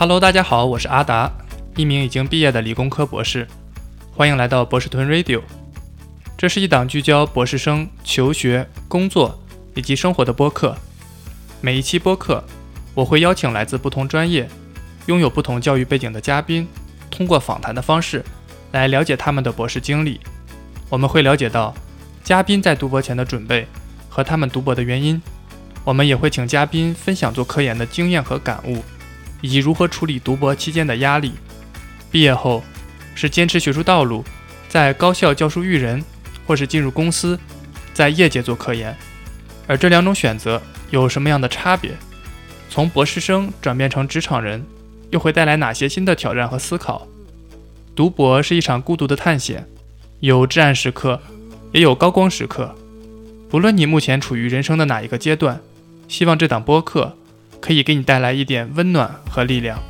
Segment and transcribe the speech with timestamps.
[0.00, 1.30] Hello，大家好，我是阿达，
[1.76, 3.46] 一名已经毕业的理工科博士，
[4.16, 5.42] 欢迎来到博士屯 Radio。
[6.38, 9.38] 这是一档聚焦博士生求学、工作
[9.74, 10.74] 以及生活的播客。
[11.60, 12.42] 每一期播客，
[12.94, 14.48] 我会邀请来自不同专业、
[15.04, 16.66] 拥有不同教育背景的嘉宾，
[17.10, 18.24] 通过访谈的方式
[18.72, 20.18] 来了解他们的博士经历。
[20.88, 21.74] 我们会了解到
[22.24, 23.68] 嘉宾在读博前的准备
[24.08, 25.20] 和他们读博的原因。
[25.84, 28.82] 我们也会请嘉宾分享做科研的经验和感悟，
[29.40, 31.32] 以及如何处理读博期间的压力。
[32.10, 32.62] 毕业后
[33.14, 34.24] 是坚持学术道路，
[34.68, 36.04] 在高校教书育人，
[36.46, 37.38] 或是进入公司，
[37.94, 38.96] 在业界做科研。
[39.66, 41.92] 而这两种选择有什么样的差别？
[42.68, 44.64] 从博士生转变成职场人，
[45.10, 47.06] 又会带来哪些新的挑战和思考？
[47.94, 49.66] 读博是一场孤独的探险，
[50.20, 51.20] 有至暗时刻，
[51.72, 52.74] 也有高光时刻。
[53.48, 55.60] 不论你目前处于人生的哪一个阶段。
[56.08, 57.16] 希望这档播客
[57.60, 59.89] 可以给你带来一点温暖和力量。